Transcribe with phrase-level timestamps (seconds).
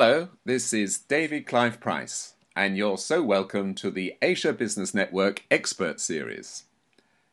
[0.00, 5.42] Hello, this is David Clive Price, and you're so welcome to the Asia Business Network
[5.50, 6.66] Expert Series.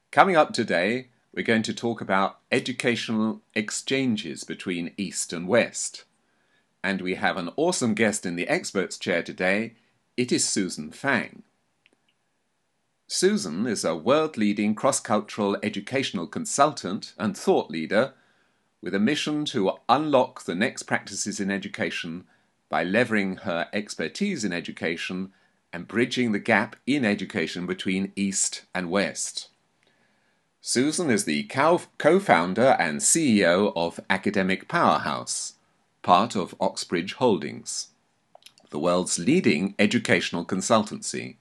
[0.10, 6.06] Coming up today, we're going to talk about educational exchanges between East and West.
[6.84, 9.76] And we have an awesome guest in the experts chair today.
[10.18, 11.44] It is Susan Fang.
[13.06, 18.16] Susan is a world leading cross cultural educational consultant and thought leader
[18.82, 22.26] with a mission to unlock the next practices in education
[22.76, 25.32] by leveraging her expertise in education
[25.72, 29.48] and bridging the gap in education between East and West.
[30.60, 35.54] Susan is the co founder and CEO of Academic Powerhouse,
[36.02, 37.92] part of Oxbridge Holdings,
[38.72, 41.38] the world's leading educational consultancy,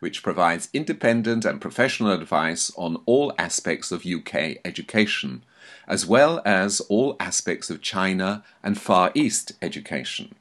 [0.00, 5.44] which provides independent and professional advice on all aspects of UK education,
[5.86, 10.34] as well as all aspects of China and Far East education.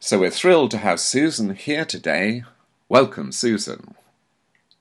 [0.00, 2.44] So we're thrilled to have Susan here today.
[2.88, 3.94] Welcome, Susan.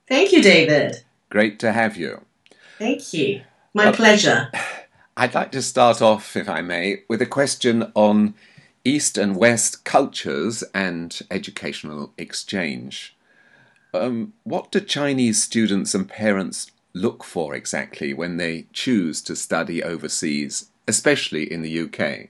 [0.07, 1.03] Thank you, David.
[1.29, 2.25] Great to have you.
[2.77, 3.41] Thank you.
[3.73, 4.51] My well, pleasure.
[5.17, 8.33] I'd like to start off, if I may, with a question on
[8.83, 13.15] East and West cultures and educational exchange.
[13.93, 19.83] Um, what do Chinese students and parents look for exactly when they choose to study
[19.83, 22.29] overseas, especially in the UK?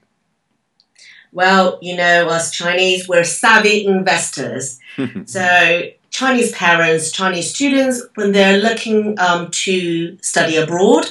[1.34, 4.78] Well, you know, us Chinese, we're savvy investors.
[5.26, 11.10] so, Chinese parents, Chinese students, when they're looking um, to study abroad,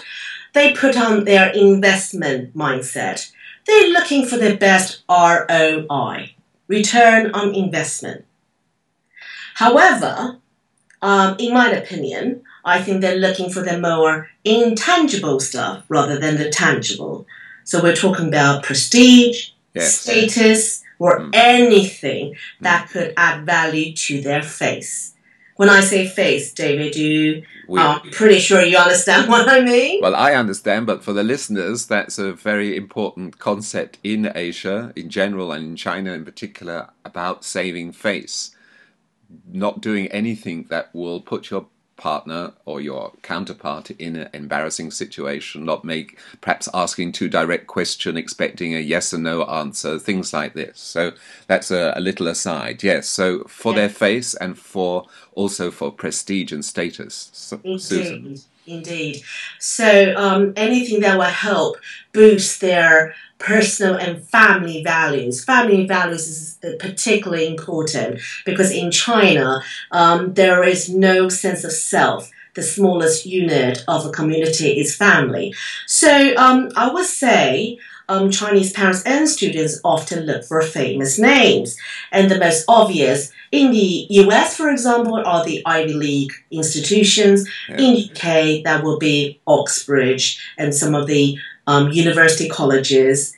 [0.54, 3.32] they put on their investment mindset.
[3.68, 6.36] They're looking for the best ROI,
[6.70, 8.24] return on investment.
[9.56, 10.38] However,
[11.02, 16.38] um, in my opinion, I think they're looking for the more intangible stuff rather than
[16.38, 17.28] the tangible.
[17.66, 20.00] So we're talking about prestige, yes.
[20.00, 21.30] status, or mm.
[21.34, 22.92] anything that mm.
[22.92, 25.14] could add value to their face.
[25.56, 30.02] When I say face, David, you we, I'm pretty sure you understand what I mean.
[30.02, 35.10] Well, I understand, but for the listeners, that's a very important concept in Asia in
[35.10, 38.56] general and in China in particular about saving face.
[39.48, 41.68] Not doing anything that will put your
[41.98, 48.18] partner or your counterpart in an embarrassing situation, not make perhaps asking too direct question,
[48.18, 50.80] expecting a yes or no answer, things like this.
[50.80, 51.12] So
[51.48, 52.84] that's a, a little aside.
[52.84, 53.08] Yes.
[53.08, 53.78] So for yes.
[53.78, 57.30] their face and for also for prestige and status.
[57.34, 57.60] So.
[57.78, 58.38] Susan.
[58.66, 59.24] Indeed.
[59.60, 61.76] So um, anything that will help
[62.14, 65.44] boost their personal and family values.
[65.44, 71.74] Family values is uh, particularly important because in China, um, there is no sense of
[71.74, 72.32] self.
[72.56, 75.54] The smallest unit of a community is family.
[75.88, 81.78] So um, I would say um, Chinese parents and students often look for famous names.
[82.12, 87.48] And the most obvious in the US, for example, are the Ivy League institutions.
[87.70, 87.78] Yeah.
[87.78, 91.38] In UK, that will be Oxbridge and some of the
[91.68, 93.36] um, university colleges.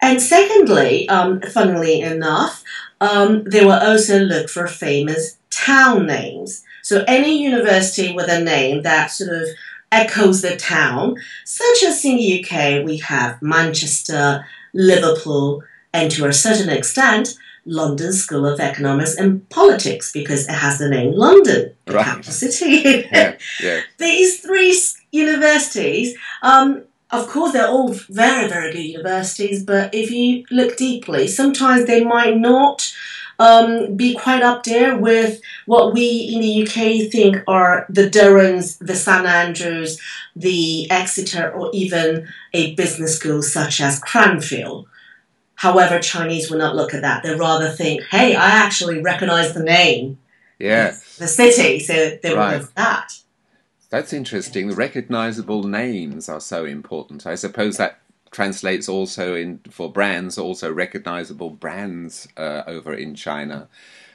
[0.00, 2.64] And secondly, um, funnily enough,
[3.00, 6.64] um, they will also look for famous town names.
[6.82, 9.48] So any university with a name that sort of
[9.92, 16.32] echoes the town, such as in the UK, we have Manchester, Liverpool, and to a
[16.32, 21.92] certain extent, London School of Economics and Politics because it has the name London, the
[21.92, 22.04] right.
[22.04, 22.66] capital city.
[23.12, 23.80] yeah, yeah.
[23.98, 24.76] These three
[25.12, 26.82] universities um,
[27.12, 32.02] of course, they're all very, very good universities, but if you look deeply, sometimes they
[32.02, 32.90] might not
[33.38, 38.78] um, be quite up there with what we in the UK think are the Durhams,
[38.78, 40.00] the St Andrews,
[40.36, 44.86] the Exeter, or even a business school such as Cranfield.
[45.56, 47.22] However, Chinese will not look at that.
[47.22, 50.18] They rather think, hey, I actually recognize the name.
[50.58, 50.96] Yeah.
[51.18, 52.60] The city, so they will right.
[52.60, 53.12] go that.
[53.90, 54.68] That's interesting.
[54.68, 57.26] The recognizable names are so important.
[57.26, 58.01] I suppose that
[58.32, 63.68] translates also in for brands, also recognizable brands uh, over in China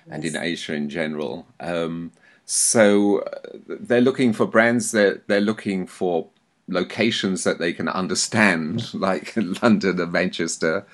[0.06, 0.16] yes.
[0.16, 1.48] and in Asia in general.
[1.60, 2.12] Um,
[2.46, 4.92] so uh, they're looking for brands.
[4.92, 6.28] They're they're looking for
[6.68, 10.86] locations that they can understand, like London and Manchester,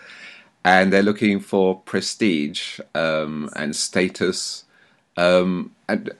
[0.63, 4.65] and they're looking for prestige um, and status.
[5.15, 6.11] Um, and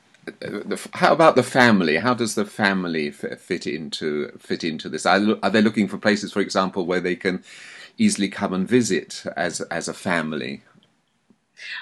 [0.94, 1.98] how about the family?
[1.98, 5.06] How does the family fit into fit into this?
[5.06, 7.44] Are, they looking for places, for example, where they can
[7.98, 10.64] easily come and visit as as a family?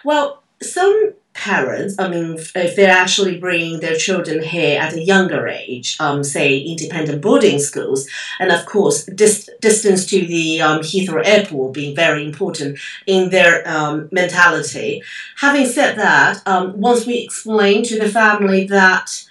[0.03, 5.47] Well, some parents, I mean, if they're actually bringing their children here at a younger
[5.47, 8.07] age, um, say independent boarding schools,
[8.39, 13.67] and of course, dis- distance to the um, Heathrow Airport being very important in their
[13.67, 15.01] um, mentality.
[15.37, 19.25] Having said that, um, once we explain to the family that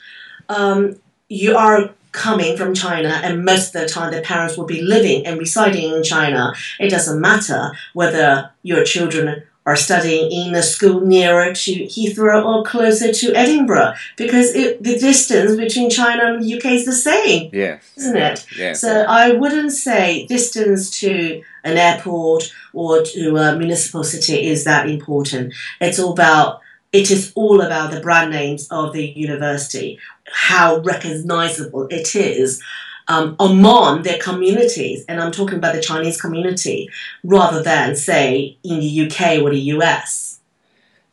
[0.49, 0.97] um,
[1.29, 5.25] you are coming from China, and most of the time the parents will be living
[5.27, 11.01] and residing in China, it doesn't matter whether your children are studying in a school
[11.03, 16.57] nearer to Heathrow or closer to Edinburgh because it, the distance between China and the
[16.57, 17.51] UK is the same.
[17.53, 17.93] Yes.
[17.97, 18.47] Isn't it?
[18.77, 24.89] So I wouldn't say distance to an airport or to a municipal city is that
[24.89, 25.53] important.
[25.81, 26.61] It's all about
[26.93, 29.99] it is all about the brand names of the university,
[30.33, 32.61] how recognizable it is
[33.11, 36.89] um, among their communities, and I'm talking about the Chinese community,
[37.25, 40.39] rather than, say, in the UK or the US.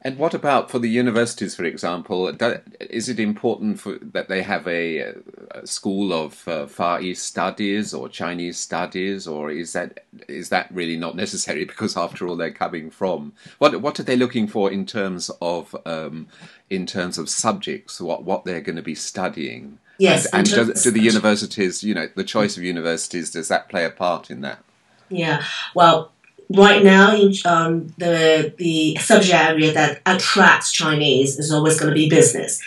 [0.02, 2.32] And what about for the universities, for example?
[2.80, 5.16] Is it important for, that they have a,
[5.52, 10.70] a school of uh, Far East studies or Chinese studies, or is that is that
[10.72, 11.66] really not necessary?
[11.78, 15.76] Because after all, they're coming from what what are they looking for in terms of
[15.88, 16.28] um,
[16.70, 18.00] in terms of subjects?
[18.00, 19.80] What what they're going to be studying?
[20.00, 20.26] Yes.
[20.28, 23.86] And, and do, do the universities, you know, the choice of universities, does that play
[23.86, 24.64] a part in that?
[25.10, 25.44] Yeah.
[25.74, 26.12] Well,
[26.50, 27.14] right now
[27.46, 32.62] um, the the subject area that attracts Chinese is always going to be business,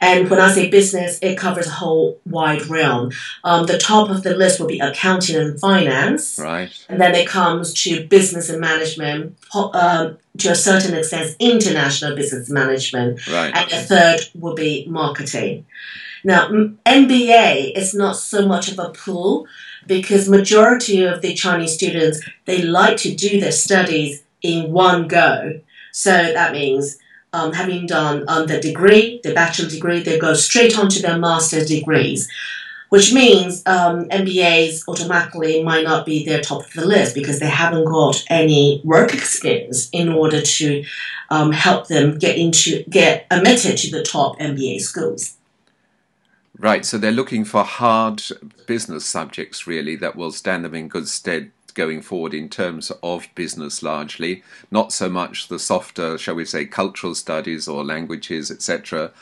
[0.00, 3.12] and when I say business, it covers a whole wide realm.
[3.44, 7.28] Um, the top of the list will be accounting and finance, right, and then it
[7.28, 9.36] comes to business and management.
[9.54, 13.56] Um, to a certain extent, international business management, right.
[13.56, 15.64] and the third will be marketing.
[16.24, 19.46] Now, MBA is not so much of a pull
[19.86, 25.60] because majority of the Chinese students they like to do their studies in one go.
[25.92, 26.98] So that means
[27.32, 31.18] um, having done um, the degree, the bachelor degree, they go straight on to their
[31.18, 32.28] master's degrees,
[32.88, 37.48] which means um, MBAs automatically might not be their top of the list because they
[37.48, 40.84] haven't got any work experience in order to
[41.30, 45.36] um, help them get into get admitted to the top MBA schools.
[46.58, 48.22] Right, so they're looking for hard
[48.66, 53.28] business subjects really that will stand them in good stead going forward in terms of
[53.34, 59.12] business largely, not so much the softer, shall we say, cultural studies or languages, etc.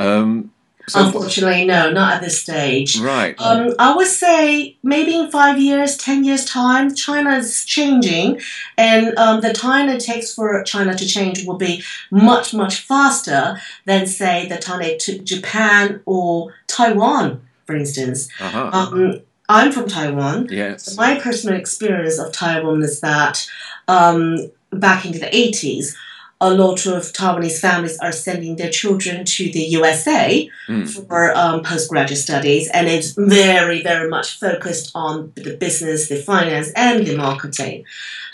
[0.00, 0.52] Um,
[0.88, 2.98] so Unfortunately, no, not at this stage.
[2.98, 3.34] Right.
[3.40, 8.40] Um, I would say maybe in five years, ten years' time, China is changing,
[8.76, 13.60] and um, the time it takes for China to change will be much, much faster
[13.84, 18.28] than, say, the time it took Japan or Taiwan, for instance.
[18.40, 18.70] Uh-huh.
[18.72, 20.48] Um, I'm from Taiwan.
[20.50, 20.96] Yes.
[20.96, 23.46] My personal experience of Taiwan is that
[23.86, 25.94] um, back into the 80s,
[26.42, 31.06] a lot of Taiwanese families are sending their children to the USA mm.
[31.06, 36.72] for um, postgraduate studies, and it's very, very much focused on the business, the finance,
[36.74, 37.84] and the marketing.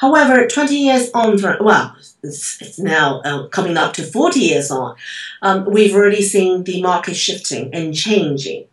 [0.01, 4.97] However, 20 years on, well, it's, it's now uh, coming up to 40 years on,
[5.43, 8.65] um, we've already seen the market shifting and changing.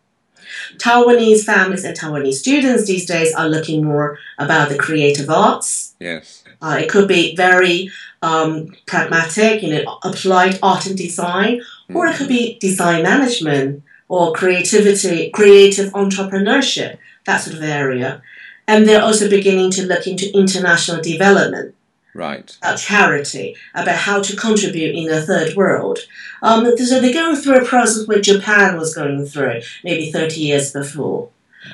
[0.77, 5.93] Taiwanese families and Taiwanese students these days are looking more about the creative arts.
[5.99, 6.43] Yes.
[6.61, 7.91] Uh, it could be very
[8.25, 11.61] um, pragmatic, you know, applied art and design,
[11.93, 18.21] or it could be design management or creativity, creative entrepreneurship, that sort of area.
[18.67, 21.75] And they're also beginning to look into international development.
[22.15, 22.57] Right.
[22.61, 25.99] About charity, about how to contribute in the third world.
[26.41, 30.71] Um, so they're going through a process where Japan was going through maybe 30 years
[30.71, 31.29] before.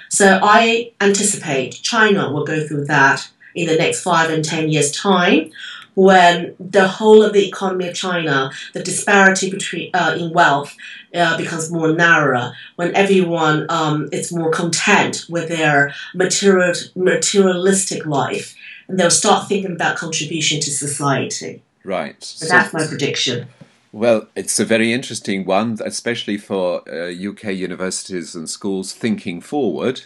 [0.09, 4.91] So I anticipate China will go through that in the next five and ten years'
[4.91, 5.51] time,
[5.95, 10.75] when the whole of the economy of China, the disparity between uh, in wealth
[11.13, 18.55] uh, becomes more narrower, when everyone um, is more content with their material materialistic life,
[18.87, 21.61] and they'll start thinking about contribution to society.
[21.83, 22.23] Right.
[22.23, 23.47] So, that's my prediction.
[23.91, 30.03] Well, it's a very interesting one, especially for uh, UK universities and schools thinking forward.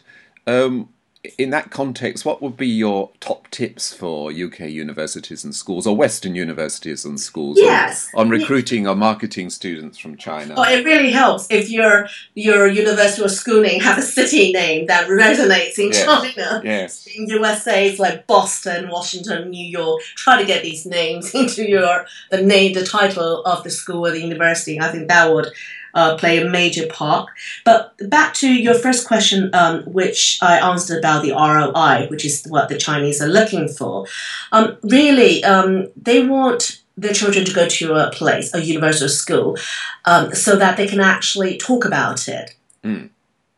[0.47, 0.89] Um,
[1.37, 5.95] in that context, what would be your top tips for UK universities and schools, or
[5.95, 8.09] Western universities and schools, yes.
[8.13, 10.55] on, on recruiting or marketing students from China?
[10.57, 15.07] Oh, it really helps if your your university or schooling have a city name that
[15.07, 16.05] resonates in yes.
[16.05, 16.61] China.
[16.63, 17.07] Yes.
[17.07, 20.01] In USA, it's like Boston, Washington, New York.
[20.15, 24.11] Try to get these names into your the name, the title of the school or
[24.11, 24.79] the university.
[24.79, 25.47] I think that would
[25.95, 27.29] uh, play a major part.
[27.63, 32.45] But back to your first question, um, which I answered about the ROI, which is
[32.47, 34.05] what the Chinese are looking for.
[34.51, 39.57] Um, really, um, they want their children to go to a place, a universal school,
[40.05, 43.09] um, so that they can actually talk about it Mm.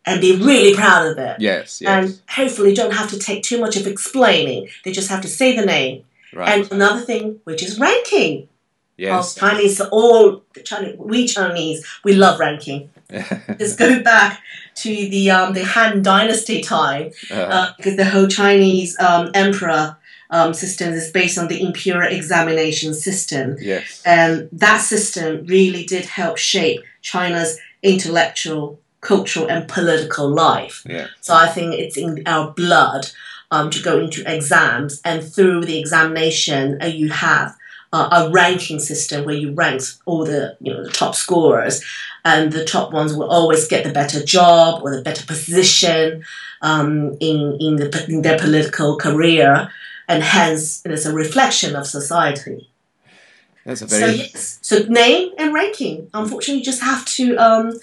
[0.05, 1.35] and be really proud of it.
[1.39, 1.89] Yes, yes.
[1.89, 4.69] And hopefully don't have to take too much of explaining.
[4.85, 6.03] They just have to say the name.
[6.33, 6.49] right.
[6.49, 8.47] And another thing, which is ranking.
[8.97, 9.35] Yes.
[9.35, 12.89] Chinese, all Chinese, we Chinese, we love ranking.
[13.09, 14.41] Let's go back
[14.75, 19.97] to the um, the Han Dynasty time Uh, uh, because the whole Chinese um, emperor
[20.29, 24.01] um, system is based on the imperial examination system, yes.
[24.05, 30.83] and that system really did help shape China's intellectual, cultural, and political life.
[30.85, 31.07] Yeah.
[31.21, 33.07] So I think it's in our blood
[33.51, 37.55] um, to go into exams, and through the examination, uh, you have
[37.93, 41.83] uh, a ranking system where you rank all the you know the top scorers,
[42.25, 46.23] and the top ones will always get the better job or the better position
[46.61, 49.69] um, in in, the, in their political career,
[50.07, 52.69] and hence it is a reflection of society.
[53.65, 56.09] That's a So very yes, so name and ranking.
[56.13, 57.73] Unfortunately, you just have to um,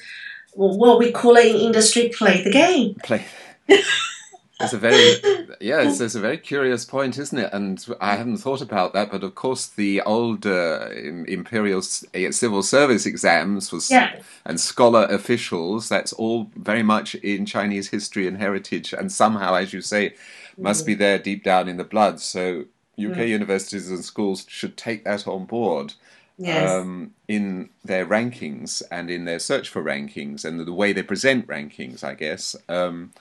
[0.55, 2.95] well, what we call it in industry, play the game.
[3.03, 3.25] play.
[4.61, 5.17] It's a very
[5.61, 7.51] yeah, it's, it's a very curious point, isn't it?
[7.53, 11.83] And I haven't thought about that, but of course the old uh, imperial
[12.15, 14.21] eh, civil service exams was Yeah.
[14.45, 15.89] and scholar officials.
[15.89, 20.15] That's all very much in Chinese history and heritage, and somehow, as you say,
[20.59, 22.21] must be there deep down in the blood.
[22.21, 22.65] So
[22.97, 25.95] UK universities and schools should take that on board
[26.37, 26.71] Yes.
[26.71, 31.47] um, in their rankings and in their search for rankings and the way they present
[31.47, 32.57] rankings, I guess.
[32.69, 33.13] Um,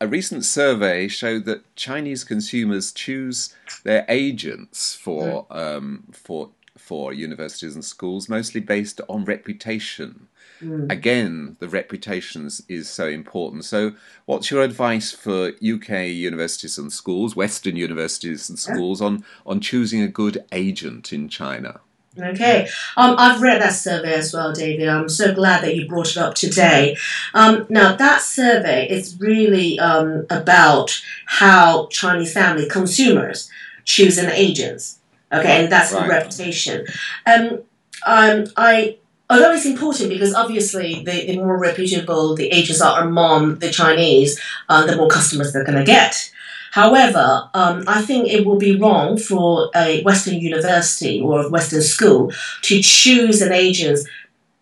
[0.00, 7.74] a recent survey showed that Chinese consumers choose their agents for um, for for universities
[7.74, 10.28] and schools mostly based on reputation.
[10.60, 10.90] Mm.
[10.90, 13.64] Again, the reputations is so important.
[13.64, 13.92] So,
[14.26, 20.02] what's your advice for UK universities and schools, Western universities and schools, on on choosing
[20.02, 21.80] a good agent in China?
[22.16, 24.88] Okay, um, I've read that survey as well, David.
[24.88, 26.96] I'm so glad that you brought it up today.
[27.34, 33.50] Um, now, that survey is really um, about how Chinese family consumers
[33.84, 34.94] choose an agent.
[35.32, 36.08] Okay, and that's the Right.
[36.10, 36.86] reputation.
[37.26, 37.62] Um,
[38.06, 38.98] um, I
[39.30, 44.38] although it's important because obviously the, the more reputable the agents are among the Chinese,
[44.68, 46.30] uh, the more customers they're going to get.
[46.74, 51.82] However, um, I think it will be wrong for a Western university or a Western
[51.82, 54.00] school to choose an agent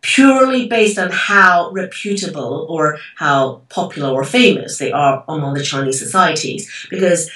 [0.02, 5.98] purely based on how reputable or how popular or famous they are among the Chinese
[5.98, 7.30] societies, because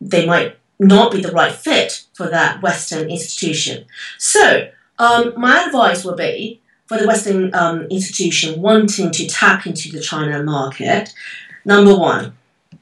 [0.00, 3.84] they might not be the right fit for that Western institution.
[4.16, 9.92] So, um, my advice would be for the Western um, institution wanting to tap into
[9.92, 11.12] the China market,
[11.66, 12.32] number one,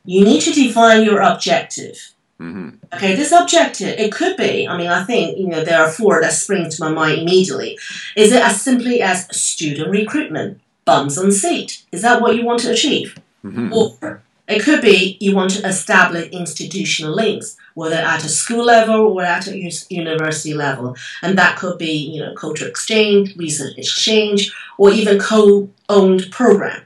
[0.05, 2.13] you need to define your objective.
[2.39, 5.91] hmm Okay, this objective, it could be, I mean, I think, you know, there are
[5.91, 7.79] four that spring to my mind immediately.
[8.17, 11.85] Is it as simply as student recruitment, bums on seat?
[11.93, 13.19] Is that what you want to achieve?
[13.43, 18.65] hmm Or it could be you want to establish institutional links, whether at a school
[18.65, 19.57] level or at a
[19.89, 20.97] university level.
[21.23, 26.83] And that could be, you know, cultural exchange, research exchange, or even co-owned program.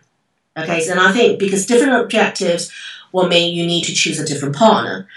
[0.56, 2.72] Okay, so and I think because different objectives
[3.12, 5.08] will mean you need to choose a different partner.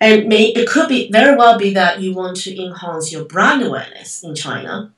[0.00, 3.62] And may, it could be very well be that you want to enhance your brand
[3.62, 4.92] awareness in China.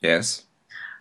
[0.00, 0.44] Yes.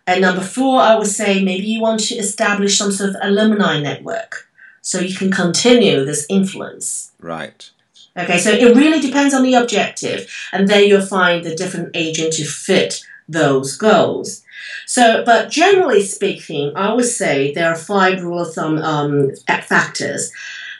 [0.05, 3.79] And number four, I would say maybe you want to establish some sort of alumni
[3.79, 4.47] network
[4.81, 7.13] so you can continue this influence.
[7.19, 7.69] Right.
[8.15, 12.33] Okay, so it really depends on the objective, and then you'll find the different agent
[12.33, 14.43] to fit those goals.
[14.85, 20.31] So, but generally speaking, I would say there are five rule of thumb um, factors.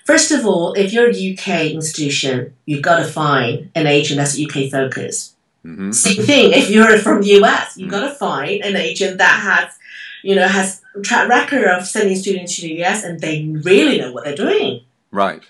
[0.06, 4.40] First of all, if you're a UK institution, you've got to find an agent that's
[4.40, 5.36] UK focused.
[5.64, 9.40] hmm Same thing if you're from the US, you've got to find an agent that
[9.40, 9.74] has,
[10.22, 14.12] you know, has track record of sending students to the US and they really know
[14.12, 14.82] what they're doing.
[15.12, 15.42] Right.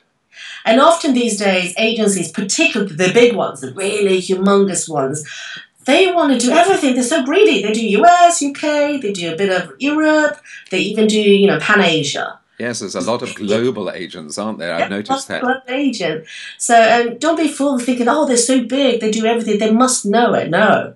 [0.66, 5.28] And often these days, agencies, particularly the big ones, the really humongous ones,
[5.86, 6.94] they want to do everything.
[6.96, 7.62] They're so greedy.
[7.64, 10.38] They do US, UK, they do a bit of Europe,
[10.72, 12.40] they even do, you know, Pan Asia.
[12.60, 14.74] Yes, there's a lot of global agents, aren't there?
[14.76, 15.42] I've noticed that.
[15.42, 16.26] Global agent.
[16.58, 20.06] So um, don't be fooled thinking, oh, they're so big, they do everything, they must
[20.06, 20.50] know it.
[20.50, 20.94] No.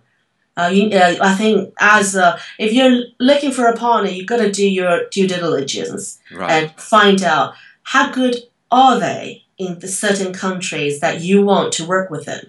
[0.55, 4.37] Uh, you, uh, I think as uh, if you're looking for a partner, you've got
[4.37, 6.49] to do your due diligence Right.
[6.51, 7.53] and find out
[7.83, 8.35] how good
[8.71, 12.45] are they in the certain countries that you want to work with them.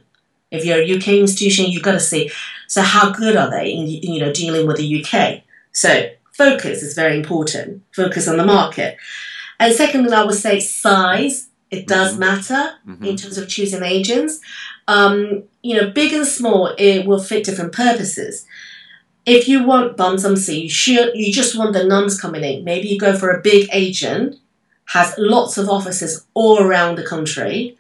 [0.51, 2.31] If you're a UK institution, you've got to see
[2.67, 5.43] so how good are they in you know dealing with the UK.
[5.73, 7.83] So focus is very important.
[7.95, 8.97] Focus on the market.
[9.61, 11.49] And secondly, I would say size.
[11.71, 12.19] It does Mhm.
[12.19, 13.07] matter Mhm.
[13.07, 14.41] in terms of choosing agents.
[14.91, 18.47] um, you know, big and small, it will fit different purposes.
[19.27, 22.65] If you want bum some C, you should you just want the numbers coming in.
[22.65, 24.37] Maybe you go for a big agent,
[24.87, 27.77] has lots of offices all around the country,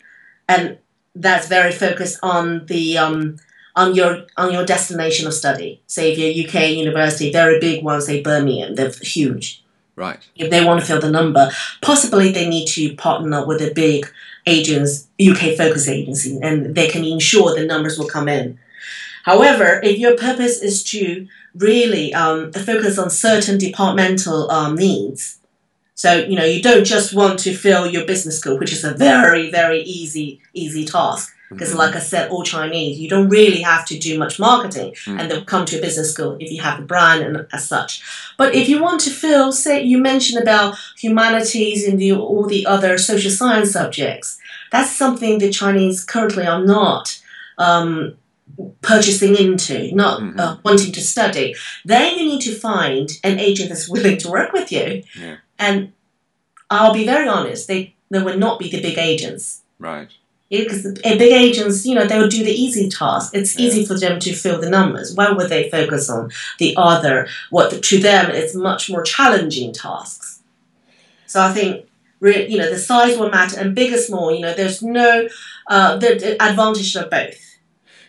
[0.46, 0.76] and
[1.20, 3.36] that's very focused on the um,
[3.76, 5.80] on your on your destination of study.
[5.86, 9.62] Say if you're UK university, very big ones, say Birmingham, they're huge.
[9.96, 10.20] Right.
[10.36, 11.50] If they want to fill the number,
[11.82, 14.06] possibly they need to partner with a big
[14.46, 18.58] agents, UK focus agency, and they can ensure the numbers will come in.
[19.24, 25.38] However, if your purpose is to really um, focus on certain departmental um, needs,
[25.98, 28.94] so you know you don't just want to fill your business school, which is a
[28.94, 31.34] very very easy easy task.
[31.50, 31.78] Because, mm-hmm.
[31.78, 35.18] like I said, all Chinese, you don't really have to do much marketing, mm-hmm.
[35.18, 38.02] and they'll come to a business school if you have a brand and as such.
[38.36, 42.66] But if you want to fill, say, you mentioned about humanities and the, all the
[42.66, 44.38] other social science subjects,
[44.70, 47.18] that's something the Chinese currently are not
[47.56, 48.14] um,
[48.82, 50.38] purchasing into, not mm-hmm.
[50.38, 51.54] uh, wanting to study.
[51.82, 55.02] Then you need to find an agent that's willing to work with you.
[55.18, 55.36] Yeah.
[55.58, 55.92] And
[56.70, 59.62] I'll be very honest, they, they would not be the big agents.
[59.78, 60.10] Right
[60.50, 63.34] because big agents, you know, they would do the easy task.
[63.34, 63.66] It's yeah.
[63.66, 65.14] easy for them to fill the numbers.
[65.14, 67.28] Why would they focus on the other?
[67.50, 70.40] What to them is much more challenging tasks.
[71.26, 71.86] So I think,
[72.22, 75.28] you know, the size will matter, and big or small, you know, there's no
[75.66, 77.47] uh, the, the advantage of both.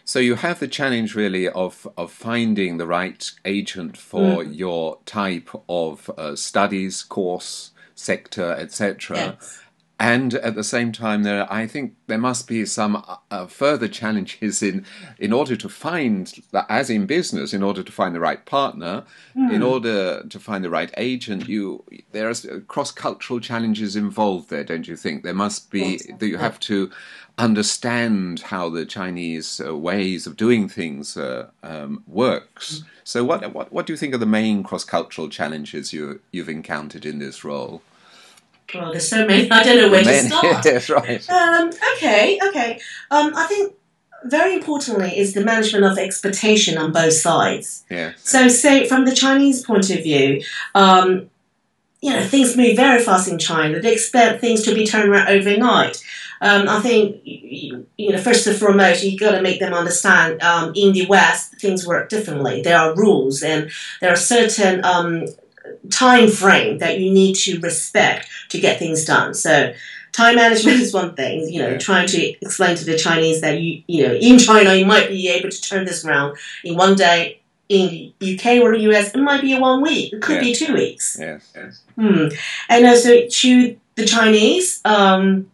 [0.10, 4.58] So you have the challenge really of of finding the right agent for mm.
[4.58, 9.18] your type of uh, studies, course, sector, etc.
[9.18, 9.62] Yes
[10.00, 13.88] and at the same time there i think there must be some uh, uh, further
[13.88, 14.86] challenges in
[15.20, 19.04] in order to find as in business in order to find the right partner
[19.36, 19.52] mm.
[19.52, 24.64] in order to find the right agent you there are cross cultural challenges involved there
[24.64, 26.90] don't you think there must be that you have to
[27.38, 32.86] understand how the chinese uh, ways of doing things uh, um, works mm.
[33.04, 36.50] so what, what what do you think are the main cross cultural challenges you you've
[36.50, 37.82] encountered in this role
[38.74, 39.50] well, there's so many.
[39.52, 40.64] I don't know where many, to start.
[40.64, 41.30] That's right.
[41.30, 42.80] Um, okay, okay.
[43.12, 43.76] Um, I think
[44.26, 47.86] very importantly is the management of expectation on both sides.
[47.90, 48.14] Yeah.
[48.18, 50.44] So, say from the Chinese point of view,
[50.76, 51.30] um,
[52.02, 53.80] you know, things move very fast in China.
[53.80, 56.02] They expect things to be turned around overnight.
[56.42, 60.42] Um, I think, you, you, know, first and foremost, you've got to make them understand
[60.42, 62.62] um, in the West, things work differently.
[62.62, 65.26] There are rules and there are certain um,
[65.90, 69.34] time frame that you need to respect to get things done.
[69.34, 69.74] So
[70.12, 71.78] time management is one thing, you know, yeah.
[71.78, 75.30] trying to explain to the Chinese that you you know, in China you might be
[75.30, 77.36] able to turn this around in one day.
[77.70, 80.12] In UK or US, it might be a one week.
[80.12, 80.42] It could yeah.
[80.42, 81.16] be two weeks.
[81.20, 81.84] Yes, yes.
[81.94, 82.30] Hmm.
[82.68, 85.52] And also to the Chinese, um,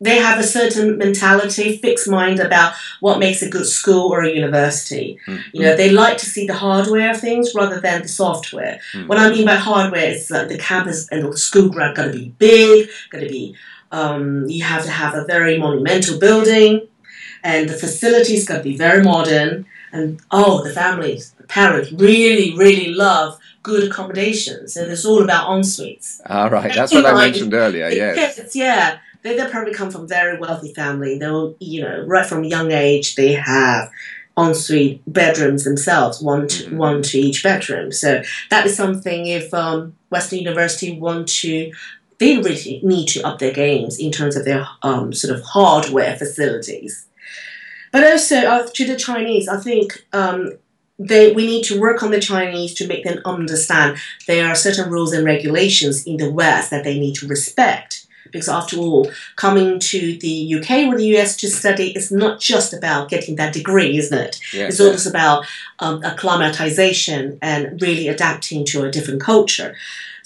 [0.00, 4.30] they have a certain mentality, fixed mind about what makes a good school or a
[4.30, 5.18] university.
[5.26, 5.42] Mm.
[5.52, 8.80] You know, they like to see the hardware of things rather than the software.
[8.94, 9.08] Mm.
[9.08, 12.12] What I mean by hardware is that the campus and the school ground got to
[12.12, 13.56] be big, got to be.
[13.90, 16.86] Um, you have to have a very monumental building,
[17.42, 19.66] and the facilities got to be very modern.
[19.90, 24.74] And oh, the families, the parents really, really love good accommodations.
[24.74, 26.20] So it's all about en suites.
[26.26, 27.88] All right, that's what I mentioned earlier.
[27.88, 31.18] Yes, yeah they, they probably come from very wealthy family.
[31.18, 33.90] They'll, you know, right from young age, they have
[34.36, 36.76] ensuite bedrooms themselves, one to, mm-hmm.
[36.76, 37.90] one to each bedroom.
[37.92, 41.72] So that is something if um, Western University want to,
[42.18, 46.16] they really need to up their games in terms of their um, sort of hardware
[46.16, 47.06] facilities.
[47.90, 50.52] But also uh, to the Chinese, I think um,
[50.98, 54.90] they, we need to work on the Chinese to make them understand there are certain
[54.90, 59.78] rules and regulations in the West that they need to respect because after all, coming
[59.80, 63.96] to the UK or the US to study is not just about getting that degree,
[63.98, 64.40] isn't it?
[64.52, 65.46] Yes, it's also about
[65.78, 69.74] um, acclimatization and really adapting to a different culture.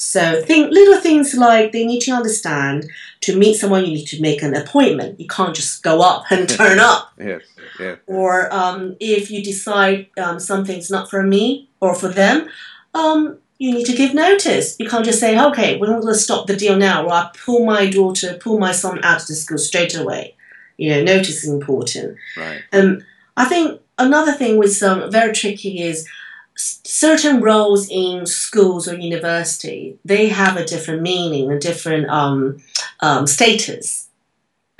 [0.02, 4.20] So think little things like they need to understand to meet someone you need to
[4.20, 5.20] make an appointment.
[5.20, 7.12] You can't just go up and turn up.
[7.18, 7.42] yes,
[7.78, 7.96] yeah.
[8.08, 12.48] Or um, if you decide um, something's not for me or for them,
[12.94, 14.74] um, you need to give notice.
[14.80, 17.64] You can't just say, okay, we're going to stop the deal now, or I pull
[17.64, 20.34] my daughter, pull my son out of the school straight away.
[20.78, 22.18] You know, notice is important.
[22.36, 22.60] Right.
[22.72, 23.04] Um,
[23.36, 26.08] I think another thing with some very tricky is
[26.56, 32.60] certain roles in schools or university they have a different meaning, a different um,
[32.98, 34.08] um, status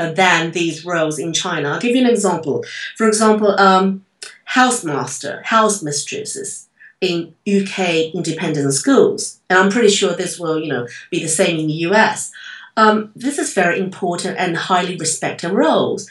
[0.00, 1.70] uh, than these roles in China.
[1.70, 2.64] I'll give you an example.
[2.96, 4.04] For example, um,
[4.48, 6.68] housemaster, house mistresses
[7.02, 11.58] in UK independent schools, and I'm pretty sure this will, you know, be the same
[11.58, 12.30] in the US.
[12.76, 16.08] Um, this is very important and highly respected roles.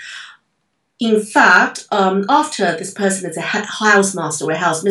[0.99, 4.83] in fact, um, after this person is a housemaster or a house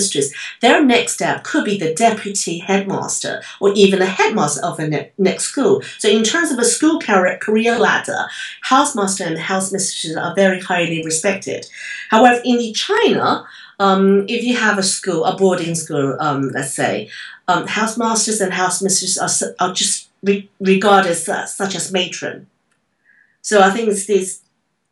[0.61, 5.13] their next step could be the deputy headmaster or even a headmaster of a ne-
[5.19, 5.83] next school.
[5.99, 8.27] So, in terms of a school career, ladder,
[8.69, 11.67] housemaster and house mistresses are very highly respected.
[12.09, 13.47] However, in the China,
[13.81, 17.09] um, if you have a school, a boarding school, um, let's say,
[17.49, 22.47] um, housemasters and housemistresses are, are just re- regarded as, such as matron.
[23.41, 24.43] So I think it's this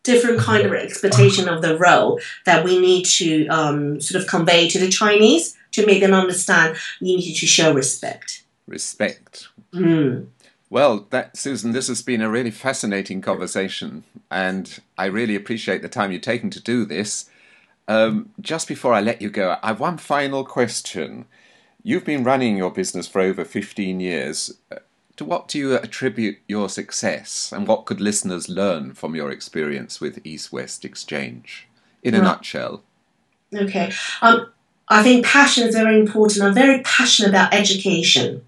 [0.04, 4.70] different kind of expectation of the role that we need to um, sort of convey
[4.70, 8.42] to the Chinese to make them understand you need to show respect.
[8.66, 9.48] Respect.
[9.74, 10.28] Mm.
[10.70, 15.88] Well, that Susan, this has been a really fascinating conversation, and I really appreciate the
[15.90, 17.28] time you've taken to do this.
[17.88, 21.24] Um, just before I let you go, I have one final question.
[21.82, 24.52] You've been running your business for over 15 years.
[25.16, 30.00] To what do you attribute your success, and what could listeners learn from your experience
[30.00, 31.66] with East West Exchange?
[32.02, 32.24] In a right.
[32.24, 32.84] nutshell.
[33.52, 33.90] Okay.
[34.22, 34.52] Um,
[34.88, 36.44] I think passion is very important.
[36.44, 38.44] I'm very passionate about education.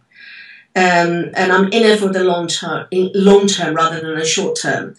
[0.76, 4.56] Um, and I'm in it for the long term, long term rather than the short
[4.60, 4.94] term.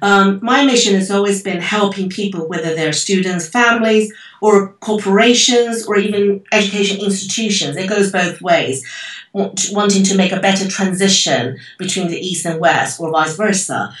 [0.00, 5.96] Um, my mission has always been helping people, whether they're students, families, or corporations, or
[5.96, 7.76] even education institutions.
[7.76, 8.84] It goes both ways
[9.32, 13.94] wanting to make a better transition between the East and West or vice versa.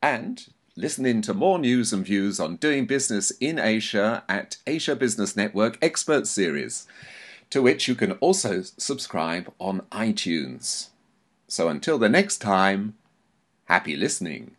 [0.02, 4.94] And listen in to more news and views on doing business in Asia at Asia
[4.94, 6.86] Business Network Expert Series,
[7.48, 10.88] to which you can also subscribe on iTunes.
[11.48, 12.92] So until the next time,
[13.64, 14.55] happy listening.